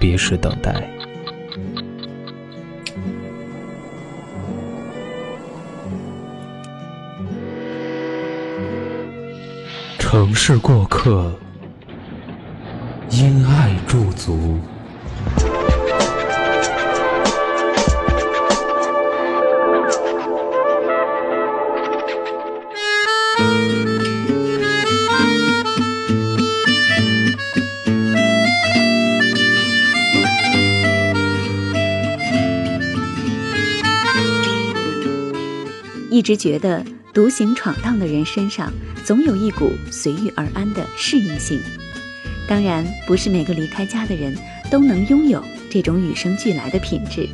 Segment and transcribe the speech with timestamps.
[0.00, 0.82] 别时等待。
[9.98, 11.32] 城市过客，
[13.10, 14.58] 因爱驻足。
[36.10, 38.72] 一直觉得独行闯荡的人身上
[39.04, 41.60] 总有一股随遇而安的适应性。
[42.48, 44.36] 当然，不是每个离开家的人
[44.70, 47.28] 都能拥有这种与生俱来的品质。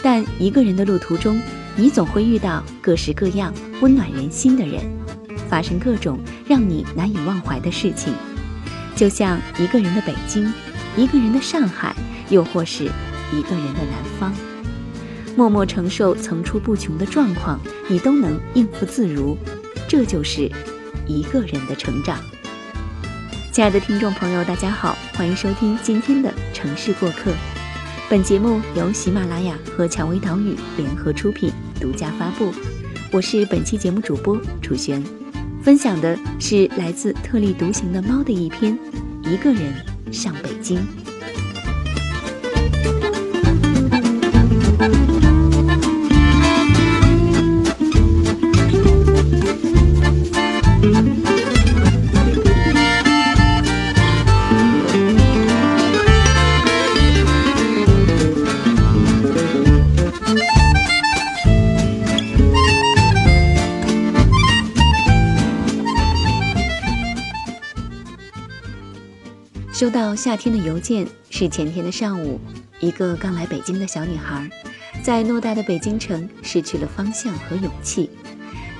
[0.00, 1.40] 但一个人的路途中，
[1.76, 4.80] 你总会遇到各式各样温暖人心的人，
[5.48, 8.14] 发生各种让你难以忘怀的事情。
[8.94, 10.52] 就像一个人的北京，
[10.96, 11.94] 一个人的上海，
[12.30, 14.32] 又或是一个人的南方。
[15.34, 17.58] 默默承受层出不穷的状况，
[17.88, 19.36] 你都能应付自如，
[19.88, 20.50] 这就是
[21.06, 22.18] 一个人的成长。
[23.50, 27.30] 亲爱的听众朋友，大家好，欢迎收听今天的《城市过客》。
[28.10, 32.52] 本节目由喜马拉雅和蔷薇岛屿联合出品，独家发布。
[33.10, 35.02] 我是本期节目主播楚璇，
[35.62, 38.78] 分享的是来自特立独行的猫的一篇
[39.30, 39.72] 《一个人
[40.12, 40.78] 上北京》。
[69.92, 72.40] 到夏天的邮件是前天的上午，
[72.80, 74.48] 一个刚来北京的小女孩，
[75.02, 78.08] 在偌大的北京城失去了方向和勇气，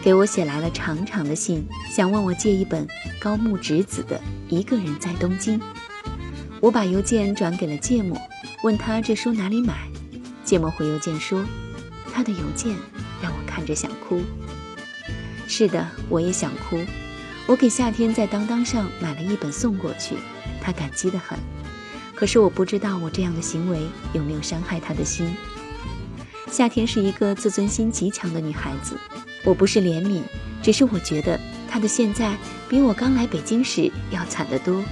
[0.02, 2.88] 给我写来了长长的信，想问我借一本
[3.20, 4.16] 高木直子的
[4.48, 5.60] 《一个人在东京》。
[6.60, 8.16] 我把邮件转给了芥末，
[8.64, 9.74] 问他这书哪里买。
[10.44, 11.44] 芥末回邮件说，
[12.14, 12.74] 他的邮件
[13.22, 14.22] 让我看着想哭。
[15.46, 16.80] 是的，我也想哭。
[17.52, 20.16] 我给夏天在当当上买了一本送过去。
[20.58, 21.38] 他感激得很，
[22.14, 23.82] 可是我不知道我这样的行为
[24.14, 25.36] 有没有伤害他的心。
[26.50, 28.96] 夏天是一个自尊心极强的女孩子，
[29.44, 30.22] 我不是怜悯，
[30.62, 32.34] 只是我觉得她的现在
[32.70, 34.82] 比我刚来北京时要惨得多。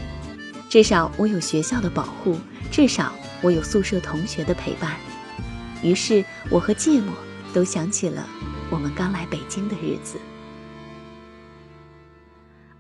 [0.69, 2.37] 至少我有学校的保护，
[2.71, 3.11] 至少
[3.41, 4.97] 我有宿舍同学的陪伴。
[5.83, 7.15] 于是我和芥末
[7.55, 8.29] 都想起了
[8.69, 10.19] 我们刚来北京的日子。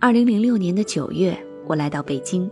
[0.03, 2.51] 二零零六年的九月，我来到北京。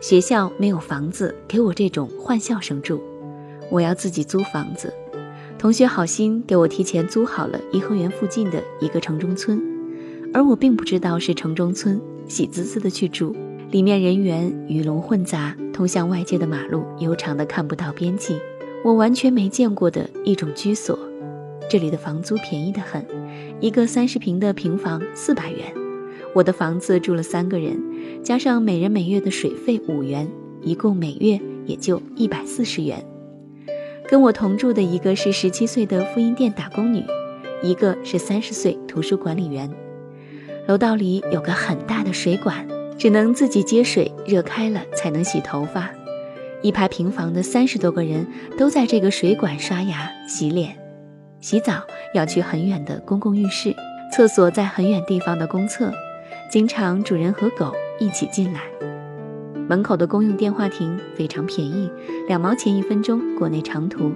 [0.00, 3.00] 学校没有房子给我这种换校生住，
[3.70, 4.92] 我要自己租房子。
[5.56, 9.62] 同学好心给我提前租好了颐和园附近的一个城中村，
[10.34, 13.32] 而我并不知道是城中村，喜滋滋的去住，
[13.70, 18.36] 里面人员鱼龙混杂，通向外界的马路悠长的看不到边际，
[18.84, 20.98] 我完全没见过的一种居所。
[21.70, 23.06] 这里的房租便宜的很，
[23.60, 25.81] 一个三十平的平房四百元。
[26.34, 27.78] 我的房子住了三个人，
[28.22, 30.26] 加上每人每月的水费五元，
[30.62, 33.04] 一共每月也就一百四十元。
[34.08, 37.02] 跟我同住的一个是十七岁的复印店打工女，
[37.62, 39.70] 一个是三十岁图书管理员。
[40.66, 45.90] 楼道里有个很大的水管，只能自己接水，热开了才能洗头发。
[46.62, 48.26] 一排平房的三十多个人
[48.56, 50.76] 都在这个水管刷牙、洗脸、
[51.40, 51.82] 洗澡，
[52.14, 53.74] 要去很远的公共浴室，
[54.12, 55.92] 厕所在很远地方的公厕。
[56.52, 58.64] 经常主人和狗一起进来。
[59.70, 61.90] 门口的公用电话亭非常便宜，
[62.28, 64.12] 两毛钱一分钟，国内长途。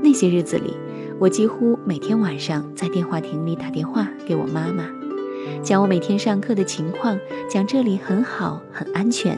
[0.00, 0.72] 那些日子里，
[1.18, 4.88] 我几乎每天晚上在电话亭里打电话给我妈妈，
[5.60, 7.18] 讲我每天上课的情况，
[7.50, 9.36] 讲这里很好，很安全。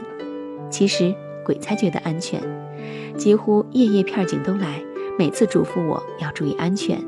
[0.69, 2.39] 其实鬼才觉得安全，
[3.17, 4.79] 几乎夜夜片警都来，
[5.17, 7.01] 每次嘱咐我要注意安全。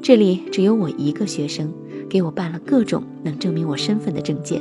[0.00, 1.70] 这里只有我一个学生，
[2.10, 4.60] 给我办了各种能证明我身份的证件。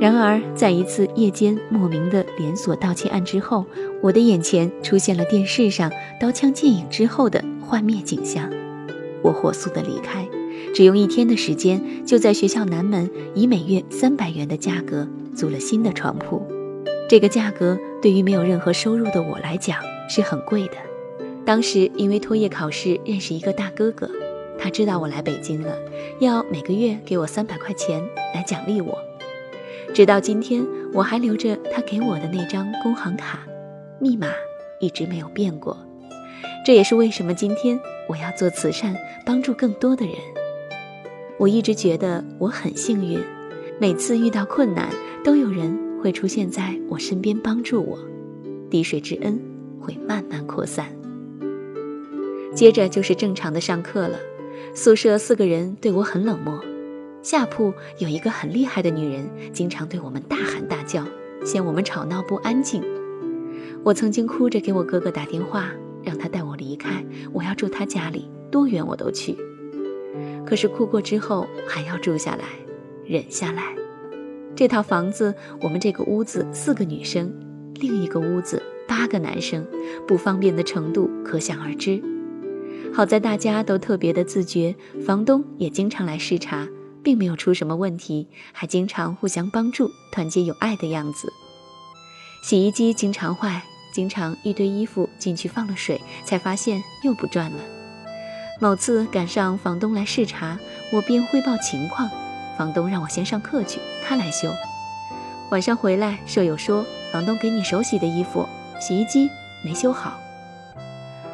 [0.00, 3.66] 然而，在一次夜间莫名的连锁盗窃案之后，
[4.00, 5.90] 我的眼前出现了电视上
[6.20, 8.48] 刀枪剑影之后的幻灭景象。
[9.22, 10.24] 我火速的离开，
[10.72, 16.46] 只用一天的时间，就在学校南门以每月三百元的价格租了新的床铺。
[17.08, 20.74] 这个价格对于没有任何收入的我来讲是很贵的。
[21.44, 24.08] 当时因为托业考试认识一个大哥哥，
[24.58, 25.78] 他知道我来北京了，
[26.18, 28.02] 要每个月给我三百块钱
[28.34, 28.98] 来奖励我。
[29.94, 33.46] 直到今天，我还留着他给我的那张工行卡，
[34.00, 34.28] 密码
[34.80, 35.76] 一直没有变过。
[36.64, 37.78] 这也是为什么今天
[38.08, 38.94] 我要做慈善，
[39.24, 40.14] 帮助更多的人。
[41.38, 43.18] 我一直觉得我很幸运，
[43.80, 44.90] 每次遇到困难，
[45.24, 47.98] 都有人会出现在我身边帮助我，
[48.68, 49.40] 滴水之恩
[49.80, 50.86] 会慢慢扩散。
[52.54, 54.18] 接着就是正常的上课了，
[54.74, 56.62] 宿舍四个人对我很冷漠。
[57.22, 61.04] 下铺有一个很厉害的女人，经常对我们大喊大叫，
[61.44, 62.82] 嫌我们吵闹不安静。
[63.84, 65.70] 我曾经哭着给我哥哥打电话，
[66.04, 69.36] 让他带我离开，我要住他家里，多远我都去。
[70.46, 72.44] 可是哭过之后还要住下来，
[73.04, 73.74] 忍下来。
[74.54, 77.32] 这套房子，我们这个屋子四个女生，
[77.74, 79.66] 另一个屋子八个男生，
[80.06, 82.02] 不方便的程度可想而知。
[82.94, 84.74] 好在大家都特别的自觉，
[85.06, 86.66] 房东也经常来视察。
[87.00, 91.32] 并没有出什么问题，还经常互相帮助，团结友爱的样子。
[92.42, 93.62] 洗衣机经常坏，
[93.94, 97.56] 经常一堆衣服进去放了水，才发现又不转了。
[98.60, 100.58] 某次赶上房东来视察，
[100.92, 102.10] 我便汇报情况，
[102.58, 104.50] 房东让我先上课去，他来修。
[105.50, 108.46] 晚上回来，舍友说房东给你手洗的衣服，
[108.78, 109.30] 洗衣机
[109.64, 110.20] 没修好，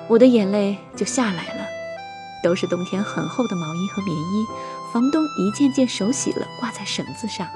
[0.08, 1.64] 我的眼泪就下来了。
[2.42, 4.46] 都是冬天很厚的毛衣和棉衣，
[4.92, 7.48] 房东一件件手洗了，挂在绳子上，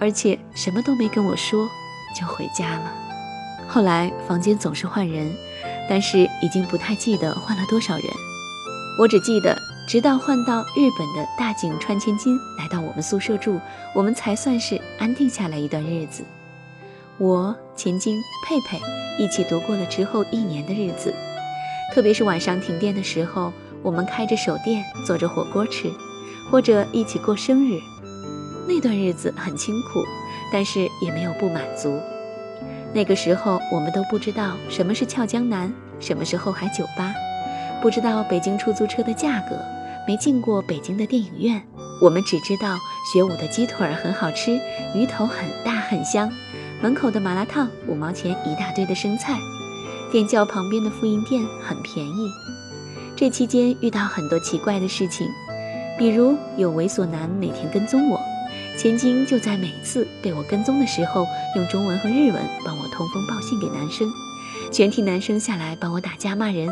[0.00, 1.68] 而且什么都没跟我说，
[2.12, 2.92] 就回家了。
[3.68, 5.32] 后来房间总是换人，
[5.88, 8.04] 但是已经不太记得换了多少人。
[8.98, 9.56] 我只记得，
[9.88, 13.60] 直到换到日本的大井川千金来到我们宿舍住，
[13.94, 16.24] 我们才算是安定下来一段日子。
[17.18, 18.80] 我、千金、佩佩
[19.20, 21.14] 一起度过了之后一年的日子，
[21.92, 23.52] 特别是晚上停电的时候。
[23.84, 25.90] 我们开着手电，做着火锅吃，
[26.48, 27.80] 或者一起过生日。
[28.68, 30.04] 那段日子很清苦，
[30.52, 31.98] 但是也没有不满足。
[32.94, 37.12] 那个时候，我们都不知道什么是俏江南，什么是后海酒吧，
[37.82, 39.58] 不知道北京出租车的价格，
[40.06, 41.60] 没进过北京的电影院。
[42.00, 42.78] 我们只知道
[43.12, 44.60] 学武的鸡腿很好吃，
[44.94, 46.30] 鱼头很大很香，
[46.80, 49.36] 门口的麻辣烫五毛钱一大堆的生菜，
[50.12, 52.30] 电教旁边的复印店很便宜。
[53.16, 55.26] 这期间遇到很多奇怪的事情，
[55.98, 58.20] 比如有猥琐男每天跟踪我，
[58.76, 61.24] 千金就在每次被我跟踪的时候，
[61.56, 64.06] 用中文和日文帮我通风报信给男生，
[64.70, 66.68] 全体男生下来帮我打架骂人。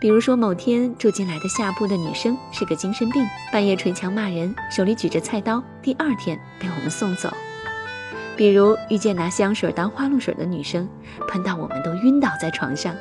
[0.00, 7.28] 比如说某天住进来的下铺的女生是个精神病，半夜捶墙骂人，手里举着菜刀，第二天被我们送走。
[8.36, 10.88] 比如遇见拿香水当花露水的女生，
[11.28, 12.94] 喷到我们都晕倒在床上。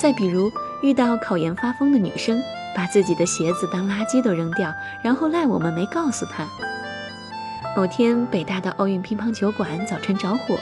[0.00, 0.50] 再比如。
[0.82, 2.38] 遇到考研发疯的女生，
[2.76, 4.70] 把自己的鞋子当垃圾都扔掉，
[5.02, 6.46] 然后赖我们没告诉她。
[7.74, 10.58] 某天，北大的奥运乒乓球馆早晨着火，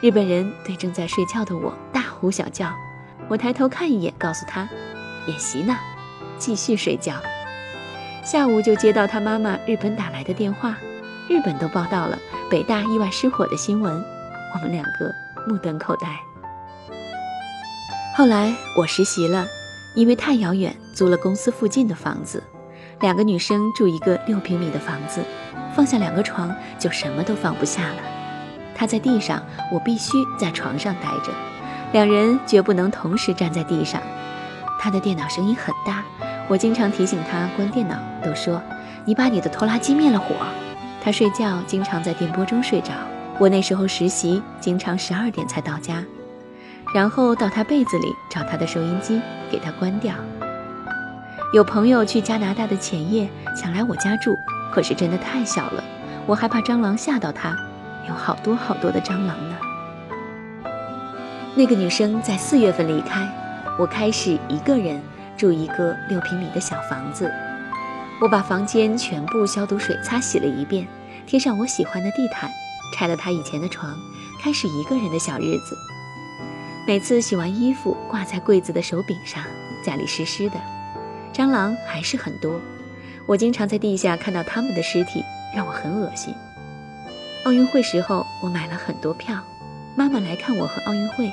[0.00, 2.72] 日本人对正在睡觉的我大呼小叫。
[3.28, 4.66] 我抬头看一眼，告诉他
[5.26, 5.76] 演习呢，
[6.38, 7.12] 继续睡觉。
[8.24, 10.74] 下午就接到他妈妈日本打来的电话，
[11.28, 12.18] 日本都报道了
[12.48, 13.92] 北大意外失火的新闻，
[14.54, 15.12] 我们两个
[15.48, 16.06] 目瞪口呆。
[18.16, 19.44] 后来我实习了。
[19.96, 22.42] 因为太遥远，租了公司附近的房子，
[23.00, 25.22] 两个女生住一个六平米的房子，
[25.74, 27.96] 放下两个床就什么都放不下了。
[28.74, 31.32] 她在地上，我必须在床上待着，
[31.92, 34.02] 两人绝不能同时站在地上。
[34.78, 36.04] 她的电脑声音很大，
[36.46, 38.62] 我经常提醒她关电脑，都说
[39.06, 40.34] 你把你的拖拉机灭了火。
[41.06, 42.92] 他睡觉经常在电波中睡着，
[43.38, 46.02] 我那时候实习，经常十二点才到家。
[46.92, 50.16] 然后到他被子里找他的收音机，给他关掉。
[51.52, 54.36] 有朋友去加拿大的前夜想来我家住，
[54.72, 55.84] 可是真的太小了，
[56.26, 57.56] 我害怕蟑螂吓到他，
[58.08, 59.56] 有好多好多的蟑螂呢。
[61.54, 63.24] 那个女生在四月份离开，
[63.78, 65.00] 我开始一个人
[65.36, 67.30] 住一个六平米的小房子。
[68.18, 70.86] 我把房间全部消毒水擦洗了一遍，
[71.26, 72.50] 贴上我喜欢的地毯，
[72.94, 73.94] 拆了他以前的床，
[74.42, 75.76] 开始一个人的小日子。
[76.86, 79.42] 每次洗完衣服挂在柜子的手柄上，
[79.84, 80.56] 家里湿湿的，
[81.32, 82.58] 蟑螂还是很多。
[83.26, 85.22] 我经常在地下看到他们的尸体，
[85.54, 86.34] 让我很恶心。
[87.44, 89.36] 奥运会时候，我买了很多票，
[89.94, 91.30] 妈妈来看我和奥运会，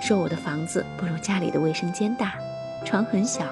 [0.00, 2.32] 说我的房子不如家里的卫生间大，
[2.86, 3.44] 床很小，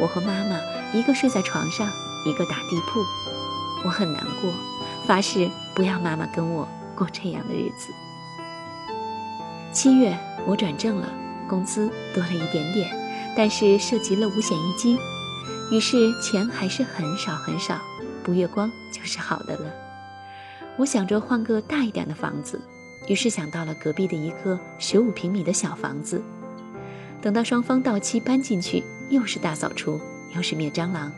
[0.00, 0.58] 我和妈妈
[0.92, 1.88] 一个睡在床上，
[2.28, 3.00] 一个打地铺。
[3.84, 4.52] 我很难过，
[5.06, 7.92] 发誓不要妈妈跟我过这样的日子。
[9.72, 11.08] 七月，我转正了，
[11.48, 12.90] 工资多了一点点，
[13.36, 14.98] 但是涉及了五险一金，
[15.70, 17.80] 于是钱还是很少很少，
[18.24, 19.70] 不月光就是好的了。
[20.76, 22.60] 我想着换个大一点的房子，
[23.06, 26.22] 于是想到了隔壁的一个十五平米的小房子。
[27.20, 30.00] 等到双方到期搬进去，又是大扫除，
[30.34, 31.12] 又是灭蟑螂，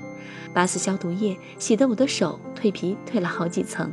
[0.53, 3.93] 八四消毒液洗得我的手蜕皮蜕了好几层。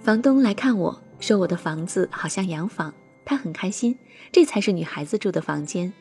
[0.00, 2.92] 房东来看我说我的房子好像洋房。
[3.26, 3.98] 他很开心，
[4.32, 5.94] 这才是女孩子住的房间。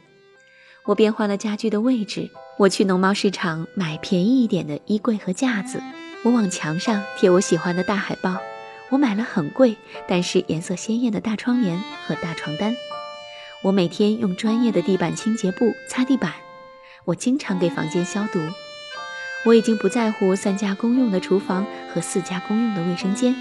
[0.84, 5.82] 我变换了家具的位置，我去农贸市场买便宜一点的衣柜和架子，
[6.26, 8.38] 我往墙上贴我喜欢的大海报。
[8.90, 12.76] 我买了很贵但是颜色鲜艳的大窗帘和大床单。
[13.64, 16.34] 我每天用专业的地板清洁布擦地板。
[17.06, 18.40] 我经常给房间消毒。
[19.46, 23.36] 我已经不在乎三家公用的厨房和四家公用的卫生间。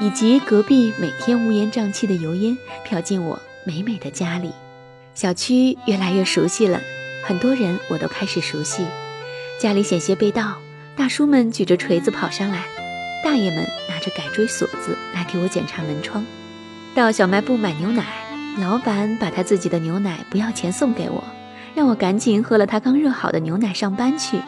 [0.00, 4.52] 以及隔壁每天乌烟瘴气的油烟飘进我美美的家里，
[5.12, 6.80] 小区越来越熟悉了，
[7.24, 8.86] 很多人我都开始熟悉。
[9.58, 10.58] 家里险些被盗，
[10.94, 12.64] 大叔们举着锤子跑上来，
[13.24, 16.24] 大爷们拿着改锥锁子来给我检查门窗。
[16.94, 18.04] 到小卖部买牛奶，
[18.60, 21.24] 老板把他自己的牛奶不要钱送给我，
[21.74, 24.38] 让我赶紧喝了他刚热好的牛奶上班去。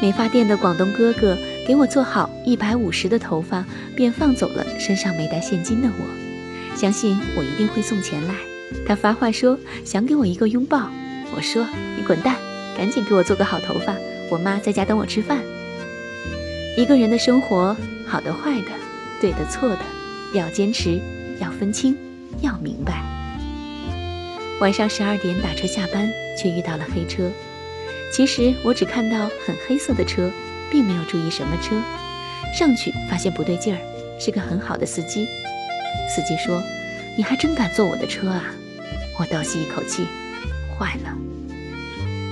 [0.00, 1.36] 美发店的广东哥哥。
[1.66, 3.64] 给我做好一百五十的头发，
[3.96, 6.76] 便放走了身上没带现金的我。
[6.76, 8.34] 相信我一定会送钱来。
[8.86, 10.88] 他发话说想给我一个拥抱，
[11.34, 12.36] 我说你滚蛋，
[12.78, 13.96] 赶紧给我做个好头发。
[14.30, 15.40] 我妈在家等我吃饭。
[16.76, 17.76] 一个人的生活，
[18.06, 18.70] 好的坏的，
[19.20, 19.80] 对的错的，
[20.32, 21.00] 要坚持，
[21.40, 21.96] 要分清，
[22.42, 23.02] 要明白。
[24.60, 26.08] 晚上十二点打车下班，
[26.40, 27.28] 却遇到了黑车。
[28.12, 30.30] 其实我只看到很黑色的车。
[30.68, 31.80] 并没有注意什么车，
[32.52, 33.78] 上去发现不对劲儿，
[34.18, 35.24] 是个很好的司机。
[36.12, 36.60] 司机说
[37.16, 38.52] ：“你还真敢坐我的车啊！”
[39.16, 40.08] 我倒吸一口气，
[40.76, 41.16] 坏了。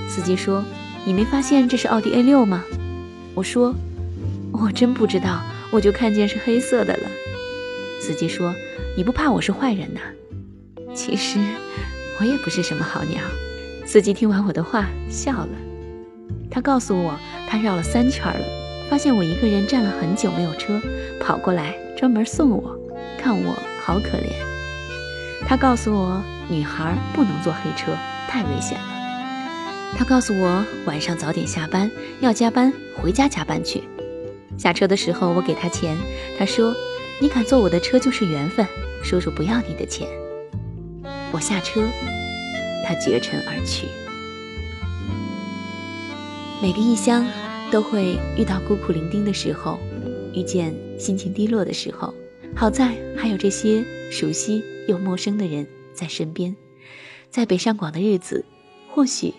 [0.09, 0.65] 司机说
[1.07, 2.61] ：“你没发现这是奥迪 A 六吗？”
[3.33, 3.73] 我说
[4.51, 5.41] ：“我真不知道，
[5.71, 7.09] 我就看见是黑色的了。”
[8.03, 8.53] 司机说
[8.97, 10.01] ：“你不怕我是坏人呐？”
[10.93, 11.39] 其实
[12.19, 13.21] 我也不是什么好鸟。
[13.85, 15.49] 司机听完我的话笑了，
[16.55, 17.19] 他告诉我。
[17.47, 18.45] 他绕了三圈了，
[18.89, 20.81] 发现我一个人站了很久没有车，
[21.19, 22.75] 跑过来专门送我，
[23.19, 24.33] 看我好可怜。
[25.47, 27.95] 他告诉我，女孩不能坐黑车，
[28.27, 29.93] 太危险了。
[29.95, 33.83] 他告诉我，晚上早点下班，要加班回家加班去。
[34.57, 35.95] 下车的时候，我给他钱，
[36.39, 36.73] 他说
[37.21, 38.65] ：“你敢坐我的车就是缘分，
[39.03, 40.07] 叔叔不要你的钱。”
[41.31, 41.81] 我下车，
[42.87, 43.87] 他绝尘而去。
[46.65, 47.23] 每个异乡
[47.71, 49.77] 都会遇到孤苦伶仃的时候，
[50.33, 52.11] 遇见心情低落的时候。
[52.55, 56.55] 好在还有这些熟悉又陌生的人在身边，
[57.29, 58.43] 在北上广的日子，
[58.89, 59.31] 或许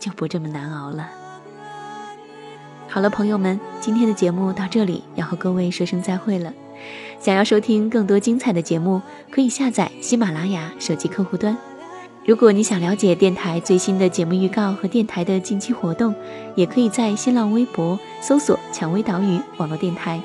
[0.00, 1.08] 就不这么难熬了。
[2.88, 6.52] 好了，朋友们，今天的节目到这里要和各位说声再会了。
[7.20, 11.56] 想要收听更多精彩的节目，可以下载喜马拉雅手机客户端。
[12.24, 16.14] 如果你想了解电台最新的节目预告和电台的近期活动，
[16.54, 20.20] 也可以在新浪微博搜索“蔷薇岛屿网络电台”，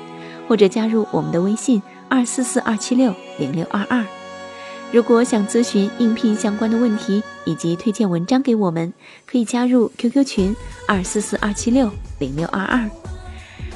[0.46, 4.06] 或者加入我们的微信二四四二七六零六二二。
[4.92, 8.92] 如果想咨询应聘相关的问题以及推荐文章给我们，
[9.26, 11.90] 可以加入 QQ 群二四四二七六
[12.20, 12.88] 零六二二。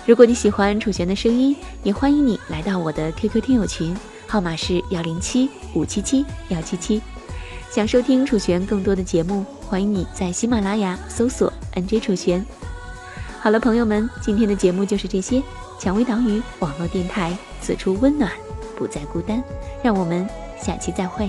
[0.06, 3.96] 如果你喜欢楚璇的声音，也欢迎你来到我的 QQ 听友群，
[4.28, 7.02] 号码是幺零七五七七幺七七。
[7.74, 12.44] 想收听楚璇更多的节目，欢迎你在喜马拉雅搜索 “nj 楚璇”。
[13.40, 15.42] 好了，朋友们，今天的节目就是这些。
[15.78, 18.30] 蔷薇岛屿网络电台，此处温暖，
[18.76, 19.42] 不再孤单。
[19.82, 20.28] 让我们
[20.60, 21.26] 下期再会。